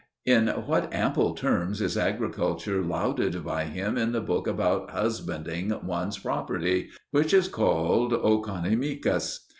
[0.25, 6.17] In what ample terms is agriculture lauded by him in the book about husbanding one's
[6.17, 9.41] property, which is called Oceonomicus!